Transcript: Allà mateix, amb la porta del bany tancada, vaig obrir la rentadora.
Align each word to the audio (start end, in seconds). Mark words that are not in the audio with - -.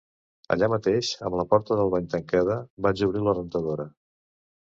Allà 0.53 0.69
mateix, 0.73 1.11
amb 1.29 1.37
la 1.39 1.45
porta 1.51 1.77
del 1.81 1.91
bany 1.97 2.07
tancada, 2.15 2.57
vaig 2.87 3.05
obrir 3.11 3.23
la 3.29 3.37
rentadora. 3.41 3.87